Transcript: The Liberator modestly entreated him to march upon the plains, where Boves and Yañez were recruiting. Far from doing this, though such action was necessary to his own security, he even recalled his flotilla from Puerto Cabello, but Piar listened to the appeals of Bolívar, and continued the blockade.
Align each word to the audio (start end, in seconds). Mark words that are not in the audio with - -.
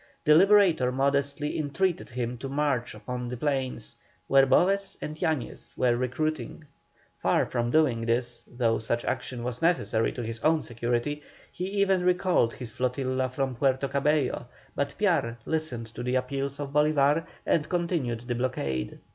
The 0.25 0.33
Liberator 0.33 0.91
modestly 0.91 1.55
entreated 1.59 2.09
him 2.09 2.35
to 2.39 2.49
march 2.49 2.95
upon 2.95 3.27
the 3.27 3.37
plains, 3.37 3.97
where 4.25 4.47
Boves 4.47 4.97
and 4.99 5.15
Yañez 5.15 5.77
were 5.77 5.95
recruiting. 5.95 6.63
Far 7.21 7.45
from 7.45 7.69
doing 7.69 8.01
this, 8.07 8.43
though 8.47 8.79
such 8.79 9.05
action 9.05 9.43
was 9.43 9.61
necessary 9.61 10.11
to 10.13 10.23
his 10.23 10.39
own 10.39 10.61
security, 10.61 11.21
he 11.51 11.65
even 11.67 12.01
recalled 12.03 12.53
his 12.53 12.71
flotilla 12.71 13.29
from 13.29 13.53
Puerto 13.55 13.87
Cabello, 13.87 14.47
but 14.73 14.95
Piar 14.97 15.37
listened 15.45 15.85
to 15.93 16.01
the 16.01 16.15
appeals 16.15 16.59
of 16.59 16.71
Bolívar, 16.71 17.27
and 17.45 17.69
continued 17.69 18.21
the 18.21 18.33
blockade. 18.33 18.97